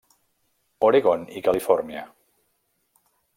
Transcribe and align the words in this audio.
Oregon 0.87 1.25
i 1.41 1.43
Califòrnia. 1.49 2.03